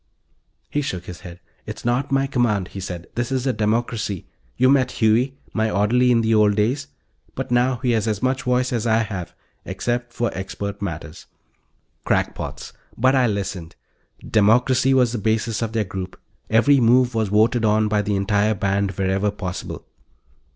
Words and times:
He 0.71 0.81
shook 0.81 1.05
his 1.05 1.19
head. 1.19 1.39
"It's 1.67 1.85
not 1.85 2.11
my 2.11 2.25
command," 2.25 2.69
he 2.69 2.79
said. 2.79 3.05
"This 3.13 3.31
is 3.31 3.45
a 3.45 3.53
democracy. 3.53 4.25
You've 4.57 4.71
met 4.71 4.93
Huey... 4.93 5.37
my 5.53 5.69
orderly, 5.69 6.09
in 6.09 6.21
the 6.21 6.33
old 6.33 6.55
days. 6.55 6.87
But 7.35 7.51
now 7.51 7.75
he 7.83 7.91
has 7.91 8.07
as 8.07 8.19
much 8.23 8.41
voice 8.41 8.73
as 8.73 8.87
I 8.87 9.03
have. 9.03 9.35
Except 9.63 10.11
for 10.11 10.31
expert 10.33 10.81
matters." 10.81 11.27
Crackpots. 12.03 12.73
But 12.97 13.13
I 13.13 13.27
listened. 13.27 13.75
Democracy 14.27 14.95
was 14.95 15.11
the 15.11 15.19
basis 15.19 15.61
of 15.61 15.71
their 15.73 15.83
group; 15.85 16.19
every 16.49 16.79
move 16.79 17.13
was 17.13 17.27
voted 17.29 17.63
on 17.63 17.87
by 17.87 18.01
the 18.01 18.15
entire 18.15 18.55
band, 18.55 18.89
wherever 18.93 19.29
possible. 19.29 19.85